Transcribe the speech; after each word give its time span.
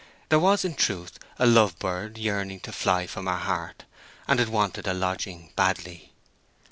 There 0.29 0.39
was, 0.39 0.65
in 0.65 0.73
truth, 0.73 1.19
a 1.37 1.45
love 1.45 1.77
bird 1.77 2.17
yearning 2.17 2.59
to 2.61 2.71
fly 2.71 3.05
from 3.05 3.27
her 3.27 3.35
heart; 3.37 3.83
and 4.27 4.39
it 4.39 4.47
wanted 4.49 4.87
a 4.87 4.95
lodging 4.95 5.51
badly. 5.55 6.11